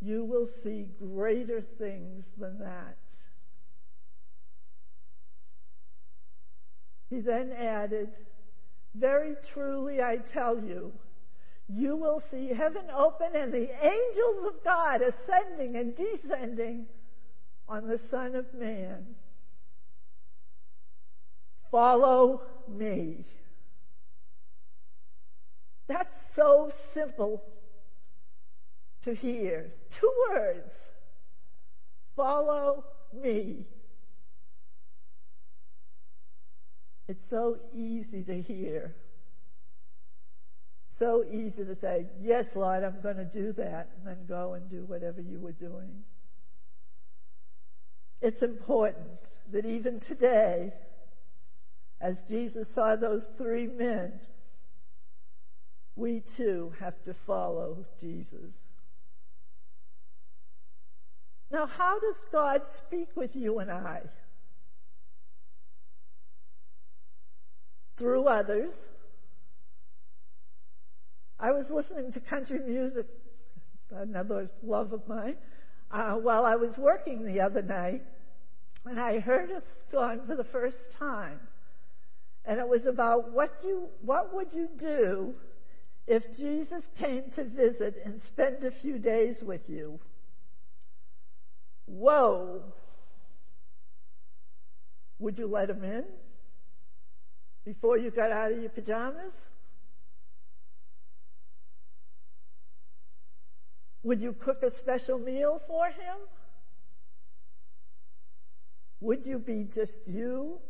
You 0.00 0.24
will 0.24 0.48
see 0.62 0.88
greater 0.98 1.62
things 1.78 2.24
than 2.38 2.58
that. 2.60 2.96
He 7.10 7.20
then 7.20 7.52
added, 7.52 8.10
Very 8.94 9.34
truly 9.52 10.00
I 10.00 10.16
tell 10.32 10.58
you, 10.62 10.92
you 11.68 11.96
will 11.96 12.22
see 12.30 12.48
heaven 12.48 12.84
open 12.94 13.28
and 13.34 13.52
the 13.52 13.68
angels 13.82 14.46
of 14.46 14.64
God 14.64 15.00
ascending 15.02 15.76
and 15.76 15.94
descending 15.94 16.86
on 17.68 17.86
the 17.86 18.00
Son 18.10 18.34
of 18.34 18.46
Man. 18.54 19.06
Follow 21.70 22.42
me. 22.68 23.24
That's 25.88 26.12
so 26.36 26.70
simple 26.94 27.42
to 29.04 29.14
hear. 29.14 29.70
Two 30.00 30.12
words. 30.30 30.74
Follow 32.16 32.84
me. 33.14 33.66
It's 37.08 37.22
so 37.30 37.56
easy 37.74 38.22
to 38.24 38.42
hear. 38.42 38.94
so 40.98 41.24
easy 41.30 41.64
to 41.64 41.74
say, 41.76 42.06
Yes, 42.20 42.44
Lord, 42.54 42.82
I'm 42.84 43.00
going 43.02 43.16
to 43.16 43.24
do 43.24 43.52
that, 43.54 43.90
and 43.96 44.06
then 44.06 44.26
go 44.26 44.54
and 44.54 44.68
do 44.68 44.84
whatever 44.84 45.20
you 45.20 45.40
were 45.40 45.52
doing. 45.52 46.02
It's 48.20 48.42
important 48.42 49.20
that 49.52 49.64
even 49.64 50.00
today, 50.00 50.72
as 52.00 52.22
Jesus 52.28 52.72
saw 52.74 52.96
those 52.96 53.28
three 53.36 53.66
men, 53.66 54.12
we 55.96 56.22
too 56.36 56.72
have 56.78 56.94
to 57.04 57.14
follow 57.26 57.84
Jesus. 58.00 58.54
Now, 61.50 61.66
how 61.66 61.98
does 61.98 62.16
God 62.30 62.60
speak 62.86 63.08
with 63.16 63.34
you 63.34 63.58
and 63.58 63.70
I? 63.70 64.02
Through 67.98 68.28
others. 68.28 68.72
I 71.40 71.50
was 71.52 71.64
listening 71.70 72.12
to 72.12 72.20
country 72.20 72.60
music, 72.60 73.06
another 73.90 74.50
love 74.62 74.92
of 74.92 75.06
mine, 75.08 75.36
uh, 75.90 76.14
while 76.14 76.44
I 76.44 76.56
was 76.56 76.76
working 76.76 77.24
the 77.24 77.40
other 77.40 77.62
night, 77.62 78.02
and 78.84 79.00
I 79.00 79.18
heard 79.18 79.50
a 79.50 79.60
song 79.90 80.20
for 80.26 80.36
the 80.36 80.44
first 80.44 80.76
time. 80.98 81.40
And 82.48 82.58
it 82.58 82.66
was 82.66 82.86
about 82.86 83.30
what 83.30 83.50
you, 83.62 83.88
what 84.00 84.34
would 84.34 84.54
you 84.54 84.70
do 84.78 85.34
if 86.06 86.22
Jesus 86.34 86.82
came 86.98 87.24
to 87.36 87.44
visit 87.44 87.96
and 88.02 88.18
spend 88.22 88.64
a 88.64 88.70
few 88.80 88.98
days 88.98 89.42
with 89.42 89.60
you? 89.68 90.00
Whoa! 91.84 92.62
Would 95.18 95.36
you 95.36 95.46
let 95.46 95.68
him 95.68 95.84
in 95.84 96.04
before 97.66 97.98
you 97.98 98.10
got 98.10 98.32
out 98.32 98.52
of 98.52 98.58
your 98.58 98.70
pajamas? 98.70 99.34
Would 104.04 104.22
you 104.22 104.32
cook 104.32 104.62
a 104.62 104.70
special 104.78 105.18
meal 105.18 105.60
for 105.66 105.84
him? 105.84 106.16
Would 109.00 109.26
you 109.26 109.38
be 109.38 109.64
just 109.64 109.98
you? 110.06 110.60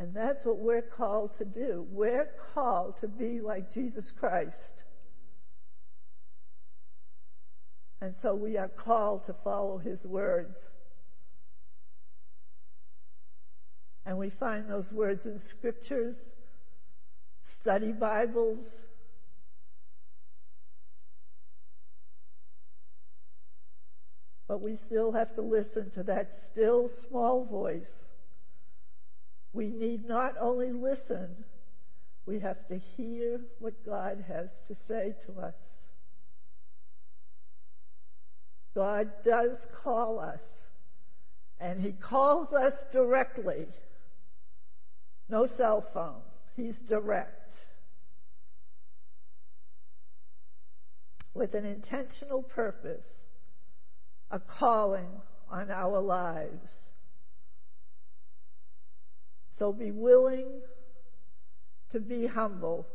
And 0.00 0.14
that's 0.14 0.46
what 0.46 0.56
we're 0.56 0.80
called 0.80 1.32
to 1.36 1.44
do. 1.44 1.86
We're 1.90 2.30
called 2.54 2.94
to 3.02 3.06
be 3.06 3.42
like 3.42 3.70
Jesus 3.70 4.10
Christ. 4.18 4.84
And 8.00 8.14
so 8.22 8.34
we 8.34 8.56
are 8.56 8.68
called 8.68 9.26
to 9.26 9.36
follow 9.44 9.76
his 9.76 10.02
words. 10.02 10.56
And 14.06 14.16
we 14.16 14.30
find 14.30 14.70
those 14.70 14.90
words 14.90 15.26
in 15.26 15.38
scriptures, 15.58 16.16
study 17.60 17.92
Bibles. 17.92 18.66
But 24.48 24.62
we 24.62 24.78
still 24.86 25.12
have 25.12 25.34
to 25.34 25.42
listen 25.42 25.90
to 25.90 26.02
that 26.04 26.30
still 26.50 26.88
small 27.06 27.44
voice. 27.44 28.09
We 29.52 29.66
need 29.66 30.06
not 30.06 30.34
only 30.40 30.72
listen, 30.72 31.44
we 32.26 32.38
have 32.40 32.66
to 32.68 32.78
hear 32.78 33.40
what 33.58 33.74
God 33.84 34.24
has 34.28 34.48
to 34.68 34.74
say 34.86 35.14
to 35.26 35.40
us. 35.40 35.54
God 38.74 39.10
does 39.24 39.56
call 39.82 40.20
us, 40.20 40.42
and 41.58 41.80
He 41.80 41.92
calls 41.92 42.52
us 42.52 42.74
directly. 42.92 43.66
No 45.28 45.46
cell 45.56 45.84
phone. 45.92 46.22
He's 46.56 46.76
direct. 46.88 47.52
With 51.34 51.54
an 51.54 51.64
intentional 51.64 52.42
purpose, 52.42 53.04
a 54.30 54.40
calling 54.40 55.08
on 55.48 55.70
our 55.70 56.00
lives. 56.00 56.70
So 59.60 59.72
be 59.72 59.92
willing 59.92 60.48
to 61.92 62.00
be 62.00 62.26
humble, 62.26 62.88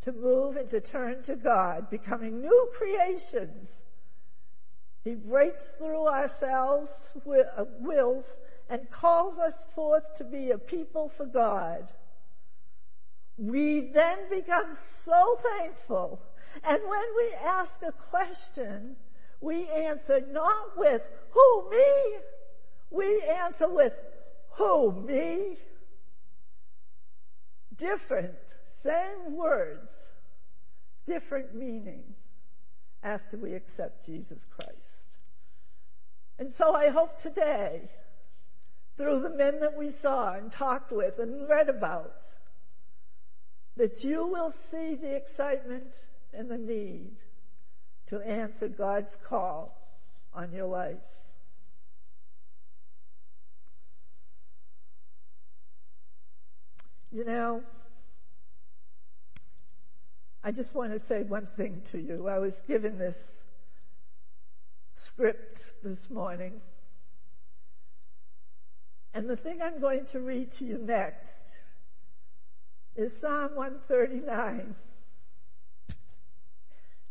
to 0.00 0.10
move 0.10 0.56
and 0.56 0.68
to 0.70 0.80
turn 0.80 1.22
to 1.26 1.36
God, 1.36 1.88
becoming 1.90 2.40
new 2.40 2.68
creations 2.76 3.68
he 5.02 5.14
breaks 5.14 5.62
through 5.78 6.06
ourselves 6.06 6.90
uh, 7.26 7.64
wills 7.80 8.24
and 8.68 8.90
calls 8.90 9.38
us 9.38 9.54
forth 9.74 10.04
to 10.18 10.24
be 10.24 10.50
a 10.50 10.58
people 10.58 11.10
for 11.16 11.26
God. 11.26 11.88
We 13.38 13.90
then 13.94 14.18
become 14.28 14.76
so 15.06 15.38
thankful. 15.58 16.20
And 16.62 16.82
when 16.82 17.04
we 17.16 17.34
ask 17.42 17.70
a 17.82 17.92
question, 18.10 18.96
we 19.40 19.68
answer 19.70 20.20
not 20.30 20.76
with, 20.76 21.00
who, 21.30 21.70
me? 21.70 22.16
We 22.90 23.22
answer 23.22 23.72
with, 23.72 23.94
who, 24.60 24.92
me? 24.92 25.56
Different, 27.78 28.34
same 28.84 29.34
words, 29.34 29.88
different 31.06 31.54
meanings 31.54 32.14
after 33.02 33.38
we 33.38 33.54
accept 33.54 34.04
Jesus 34.04 34.44
Christ. 34.54 34.76
And 36.38 36.52
so 36.58 36.74
I 36.74 36.90
hope 36.90 37.18
today, 37.22 37.88
through 38.98 39.20
the 39.22 39.30
men 39.30 39.60
that 39.60 39.78
we 39.78 39.94
saw 40.02 40.34
and 40.34 40.52
talked 40.52 40.92
with 40.92 41.14
and 41.18 41.48
read 41.48 41.70
about, 41.70 42.20
that 43.78 44.04
you 44.04 44.26
will 44.26 44.52
see 44.70 44.94
the 44.94 45.16
excitement 45.16 45.94
and 46.34 46.50
the 46.50 46.58
need 46.58 47.12
to 48.08 48.18
answer 48.20 48.68
God's 48.68 49.16
call 49.26 49.74
on 50.34 50.52
your 50.52 50.66
life. 50.66 50.98
You 57.12 57.24
know, 57.24 57.62
I 60.44 60.52
just 60.52 60.72
want 60.76 60.92
to 60.92 61.04
say 61.06 61.22
one 61.22 61.48
thing 61.56 61.82
to 61.90 61.98
you. 61.98 62.28
I 62.28 62.38
was 62.38 62.54
given 62.68 62.98
this 62.98 63.16
script 65.06 65.58
this 65.82 65.98
morning. 66.08 66.60
And 69.12 69.28
the 69.28 69.34
thing 69.34 69.58
I'm 69.60 69.80
going 69.80 70.06
to 70.12 70.20
read 70.20 70.50
to 70.60 70.64
you 70.64 70.78
next 70.78 71.26
is 72.94 73.10
Psalm 73.20 73.56
139. 73.56 74.76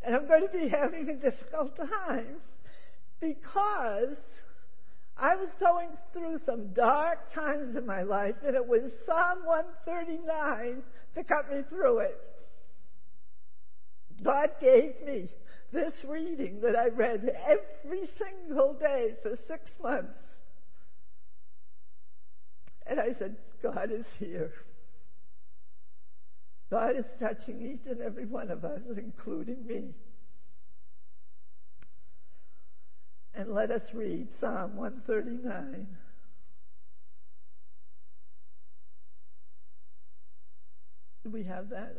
And 0.02 0.16
I'm 0.16 0.28
going 0.28 0.48
to 0.48 0.58
be 0.58 0.70
having 0.70 1.10
a 1.10 1.16
difficult 1.16 1.76
time 1.76 2.38
because 3.20 4.18
I 5.22 5.36
was 5.36 5.50
going 5.60 5.90
through 6.14 6.38
some 6.46 6.74
dark 6.74 7.34
times 7.34 7.76
in 7.76 7.86
my 7.86 8.04
life, 8.04 8.36
and 8.46 8.56
it 8.56 8.66
was 8.66 8.92
Psalm 9.06 9.40
139 9.46 10.82
that 11.16 11.28
got 11.28 11.52
me 11.52 11.62
through 11.70 12.00
it. 12.00 12.18
God 14.24 14.50
gave 14.62 14.94
me 15.06 15.30
this 15.72 15.94
reading 16.08 16.62
that 16.62 16.76
I 16.76 16.88
read 16.88 17.30
every 17.46 18.10
single 18.18 18.74
day 18.74 19.16
for 19.22 19.38
six 19.48 19.64
months. 19.82 20.20
And 22.88 23.00
I 23.00 23.14
said, 23.20 23.36
God 23.62 23.92
is 23.92 24.06
here. 24.18 24.52
God 26.72 26.96
is 26.96 27.06
touching 27.20 27.62
each 27.62 27.88
and 27.88 28.02
every 28.02 28.26
one 28.26 28.52
of 28.52 28.64
us, 28.64 28.82
including 28.96 29.66
me. 29.66 29.94
And 33.40 33.54
let 33.54 33.72
us 33.72 33.84
read 33.94 34.28
Psalm 34.42 34.76
139. 34.76 35.88
Do 41.24 41.30
we 41.30 41.44
have 41.44 41.70
that? 41.70 41.96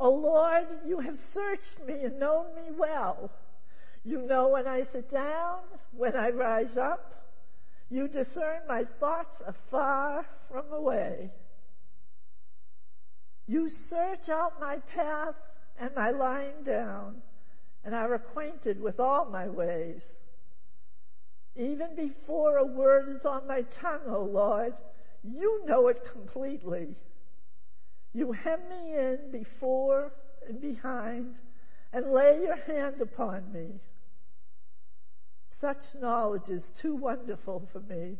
O 0.00 0.10
Lord, 0.10 0.64
you 0.84 0.98
have 0.98 1.14
searched 1.32 1.86
me 1.86 1.94
and 2.02 2.18
known 2.18 2.46
me 2.56 2.72
well. 2.76 3.30
You 4.02 4.22
know 4.22 4.48
when 4.48 4.66
I 4.66 4.82
sit 4.92 5.12
down, 5.12 5.60
when 5.96 6.16
I 6.16 6.30
rise 6.30 6.76
up. 6.76 7.24
You 7.88 8.08
discern 8.08 8.62
my 8.68 8.82
thoughts 8.98 9.40
afar 9.46 10.26
from 10.50 10.72
away. 10.72 11.30
You 13.46 13.70
search 13.88 14.28
out 14.28 14.60
my 14.60 14.78
path 14.92 15.36
and 15.80 15.90
my 15.94 16.10
lying 16.10 16.64
down, 16.66 17.22
and 17.84 17.94
are 17.94 18.14
acquainted 18.14 18.80
with 18.80 19.00
all 19.00 19.26
my 19.26 19.48
ways. 19.48 20.02
Even 21.56 21.96
before 21.96 22.58
a 22.58 22.64
word 22.64 23.08
is 23.08 23.24
on 23.24 23.46
my 23.46 23.62
tongue, 23.80 24.02
O 24.08 24.22
Lord, 24.22 24.74
you 25.24 25.64
know 25.66 25.88
it 25.88 26.00
completely. 26.12 26.96
You 28.12 28.32
hem 28.32 28.60
me 28.68 28.94
in 28.96 29.18
before 29.32 30.12
and 30.48 30.60
behind 30.60 31.34
and 31.92 32.12
lay 32.12 32.40
your 32.42 32.56
hand 32.56 33.00
upon 33.00 33.52
me. 33.52 33.80
Such 35.60 35.78
knowledge 36.00 36.48
is 36.48 36.64
too 36.80 36.94
wonderful 36.94 37.68
for 37.72 37.80
me. 37.80 38.16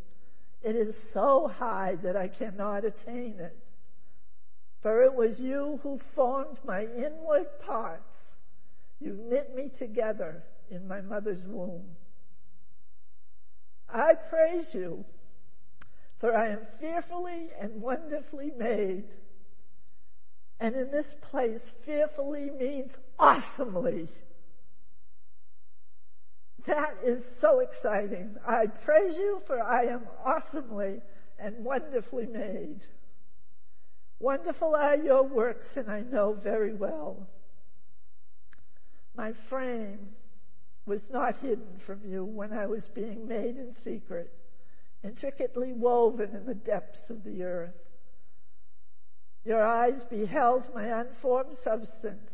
It 0.62 0.75
is 0.75 0.97
so 1.12 1.47
high 1.47 1.97
that 2.03 2.16
I 2.16 2.29
cannot 2.29 2.85
attain 2.85 3.38
it. 3.38 3.57
For 4.83 5.03
it 5.03 5.14
was 5.14 5.38
you 5.38 5.79
who 5.83 6.01
formed 6.14 6.59
my 6.64 6.83
inward 6.83 7.47
parts. 7.64 8.18
You 9.01 9.19
knit 9.31 9.55
me 9.55 9.71
together 9.79 10.43
in 10.71 10.87
my 10.89 11.01
mother's 11.01 11.43
womb. 11.47 11.85
I 13.89 14.15
praise 14.29 14.69
you, 14.73 15.05
for 16.21 16.37
I 16.37 16.49
am 16.49 16.61
fearfully 16.81 17.49
and 17.61 17.81
wonderfully 17.81 18.53
made. 18.57 19.05
And 20.61 20.75
in 20.75 20.91
this 20.91 21.07
place, 21.31 21.63
fearfully 21.87 22.51
means 22.51 22.91
awesomely. 23.19 24.09
That 26.67 26.97
is 27.05 27.23
so 27.41 27.61
exciting. 27.61 28.37
I 28.47 28.67
praise 28.85 29.17
you, 29.17 29.41
for 29.47 29.63
I 29.63 29.85
am 29.85 30.03
awesomely 30.25 31.01
and 31.39 31.65
wonderfully 31.65 32.27
made. 32.27 32.81
Wonderful 34.19 34.75
are 34.75 34.97
your 34.97 35.23
works, 35.23 35.69
and 35.77 35.89
I 35.89 36.01
know 36.01 36.37
very 36.43 36.75
well. 36.75 37.29
My 39.19 39.33
frame 39.49 39.99
was 40.87 41.03
not 41.11 41.39
hidden 41.39 41.81
from 41.85 42.01
you 42.09 42.25
when 42.25 42.53
I 42.53 42.67
was 42.67 42.89
being 42.95 43.27
made 43.27 43.57
in 43.57 43.75
secret, 43.83 44.33
intricately 45.03 45.73
woven 45.73 46.37
in 46.37 46.47
the 46.47 46.55
depths 46.55 47.11
of 47.11 47.25
the 47.25 47.43
earth. 47.43 47.75
Your 49.45 49.61
eyes 49.61 50.01
beheld 50.09 50.69
my 50.73 51.01
unformed 51.01 51.57
substance. 51.65 52.31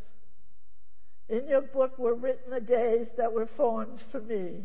In 1.31 1.49
your 1.49 1.63
book 1.63 1.99
were 1.99 2.15
written 2.15 2.51
the 2.51 2.61
days 2.61 3.07
that 3.17 3.33
were 3.33 3.49
formed 3.57 4.03
for 4.13 4.21
me, 4.21 4.65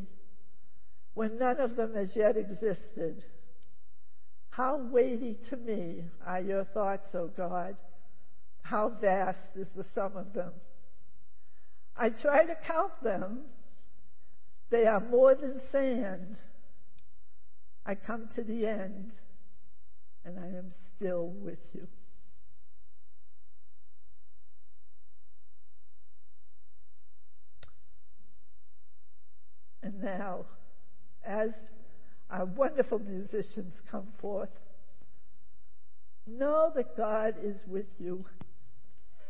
when 1.14 1.40
none 1.40 1.62
of 1.62 1.78
them 1.78 1.96
as 1.96 2.18
yet 2.18 2.36
existed. 2.36 3.24
How 4.50 4.76
weighty 4.76 5.38
to 5.52 5.56
me 5.56 6.04
are 6.26 6.42
your 6.42 6.66
thoughts, 6.66 7.16
O 7.16 7.28
God. 7.28 7.78
How 8.62 8.90
vast 8.90 9.56
is 9.56 9.70
the 9.74 9.86
sum 9.96 10.18
of 10.18 10.34
them. 10.34 10.52
I 12.02 12.10
try 12.10 12.46
to 12.46 12.56
count 12.66 13.04
them. 13.04 13.40
They 14.72 14.86
are 14.86 15.02
more 15.02 15.36
than 15.36 15.60
sand. 15.70 16.38
I 17.86 17.96
come 17.96 18.30
to 18.36 18.44
the 18.44 18.66
end, 18.66 19.12
and 20.24 20.40
I 20.40 20.48
am 20.58 20.72
still 20.96 21.28
with 21.28 21.60
you. 21.74 21.88
And 29.84 30.02
now, 30.02 30.46
as 31.26 31.52
our 32.30 32.46
wonderful 32.46 33.00
musicians 33.00 33.74
come 33.92 34.08
forth, 34.22 34.50
know 36.28 36.72
that 36.76 36.96
God 36.96 37.36
is 37.44 37.58
with 37.68 37.88
you. 37.98 38.24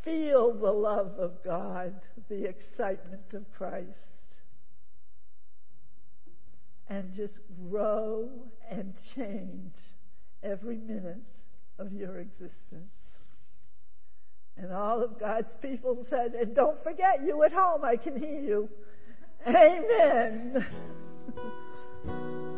Feel 0.04 0.54
the 0.54 0.72
love 0.72 1.18
of 1.18 1.42
God, 1.44 1.94
the 2.28 2.44
excitement 2.44 3.34
of 3.34 3.44
Christ. 3.52 3.88
And 6.88 7.12
just 7.14 7.38
grow 7.68 8.28
and 8.70 8.94
change 9.14 9.74
every 10.42 10.78
minute 10.78 11.26
of 11.78 11.92
your 11.92 12.18
existence. 12.18 12.94
And 14.56 14.72
all 14.72 15.02
of 15.02 15.18
God's 15.18 15.54
people 15.62 16.04
said, 16.08 16.34
and 16.34 16.54
don't 16.54 16.82
forget, 16.82 17.22
you 17.24 17.42
at 17.44 17.52
home, 17.52 17.84
I 17.84 17.96
can 17.96 18.18
hear 18.18 18.40
you. 18.40 18.68
Amen. 19.46 20.66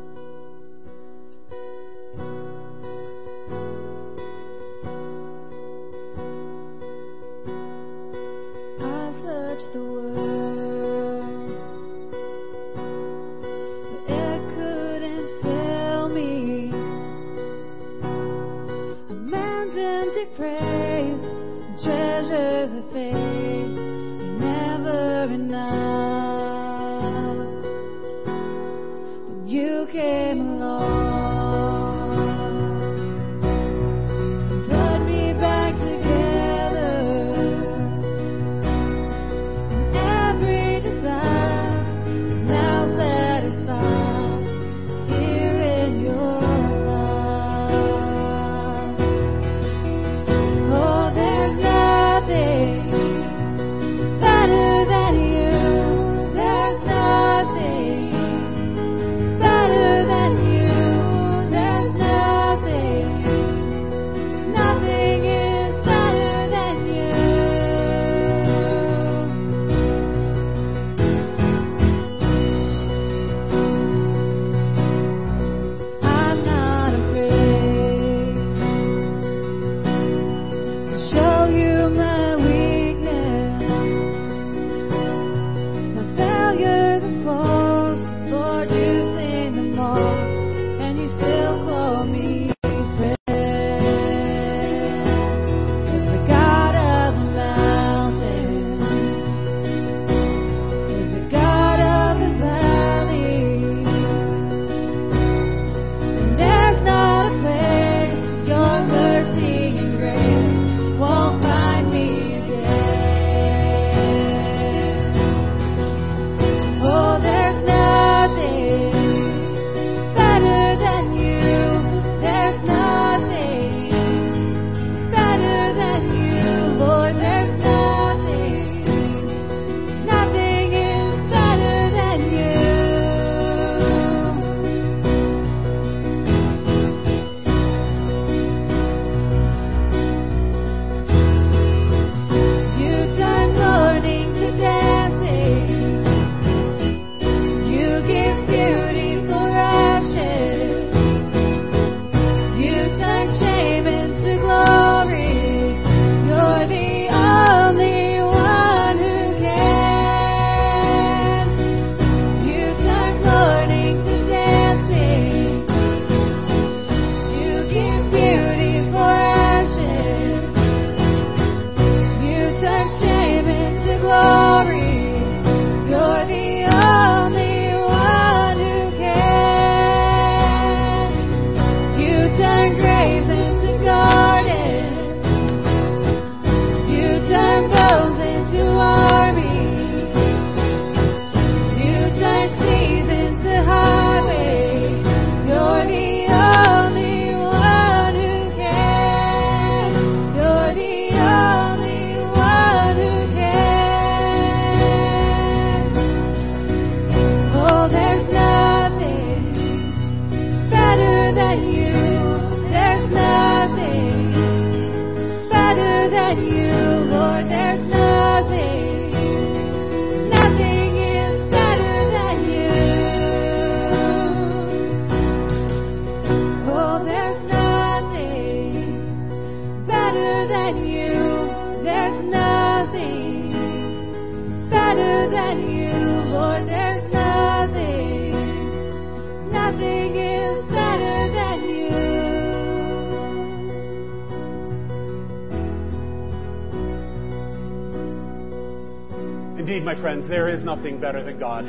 Indeed, 249.58 249.84
my 249.84 249.94
friends, 250.00 250.26
there 250.28 250.48
is 250.48 250.64
nothing 250.64 250.98
better 250.98 251.22
than 251.22 251.38
God. 251.38 251.66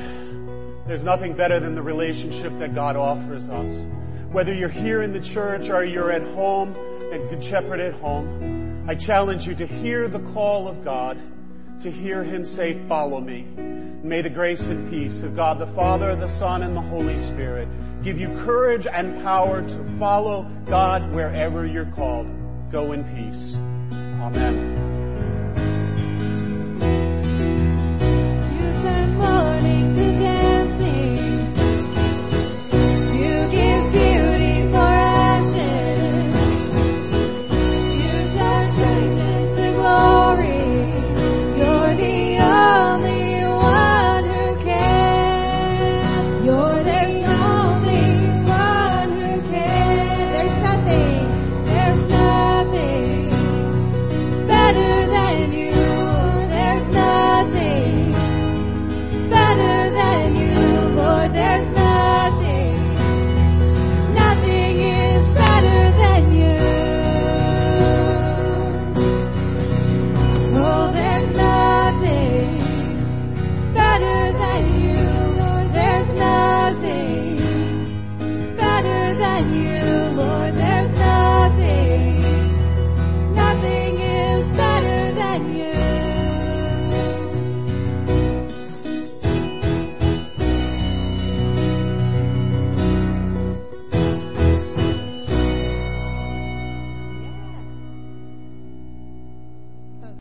There's 0.88 1.04
nothing 1.04 1.36
better 1.36 1.60
than 1.60 1.76
the 1.76 1.82
relationship 1.82 2.52
that 2.60 2.74
God 2.74 2.96
offers 2.96 3.44
us. 3.50 3.88
Whether 4.34 4.54
you're 4.54 4.70
here 4.70 5.04
in 5.04 5.12
the 5.12 5.22
church 5.34 5.70
or 5.70 5.84
you're 5.84 6.12
at 6.12 6.22
home 6.34 6.74
and 7.12 7.30
Good 7.30 7.44
Shepherd 7.50 7.82
at 7.82 7.94
home, 7.96 8.88
I 8.90 8.96
challenge 8.96 9.44
you 9.46 9.56
to 9.56 9.68
hear 9.68 10.08
the 10.08 10.20
call 10.34 10.70
of 10.70 10.84
God 10.86 11.18
to 11.84 11.92
hear 11.92 12.24
Him 12.24 12.46
say, 12.46 12.82
Follow 12.88 13.22
me. 13.22 13.44
May 14.04 14.22
the 14.22 14.30
grace 14.30 14.62
and 14.62 14.90
peace 14.90 15.24
of 15.24 15.36
God 15.36 15.60
the 15.60 15.74
Father, 15.76 16.16
the 16.16 16.38
Son, 16.40 16.64
and 16.64 16.76
the 16.76 16.82
Holy 16.82 17.18
Spirit 17.34 17.68
give 18.04 18.18
you 18.18 18.28
courage 18.46 18.86
and 18.92 19.24
power 19.24 19.62
to 19.62 19.98
follow 20.00 20.44
God 20.68 21.14
wherever 21.14 21.66
you're 21.66 21.92
called. 21.96 22.28
Go 22.72 22.92
in 22.92 23.04
peace. 23.04 23.56
Amen. 24.22 24.93